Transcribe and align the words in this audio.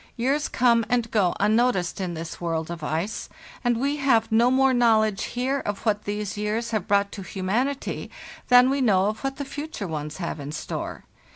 Years 0.17 0.47
come 0.47 0.83
and 0.89 1.11
go 1.11 1.35
unnoticed 1.39 2.01
in 2.01 2.15
this 2.15 2.41
world 2.41 2.71
of 2.71 2.83
ice, 2.83 3.29
and 3.63 3.77
we 3.79 3.97
have 3.97 4.31
no 4.31 4.49
more 4.49 4.73
knowledge 4.73 5.25
here 5.37 5.59
of 5.59 5.85
what 5.85 6.05
these 6.05 6.35
years 6.39 6.71
have 6.71 6.87
brought 6.87 7.11
to 7.11 7.21
humanity 7.21 8.09
than 8.47 8.71
we 8.71 8.81
know 8.81 9.09
of 9.09 9.23
what 9.23 9.35
the 9.35 9.45
future 9.45 9.87
ones 9.87 10.17
have 10.17 10.39
in 10.39 10.51
store. 10.53 11.03